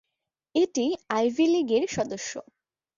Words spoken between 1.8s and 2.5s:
সদস্য।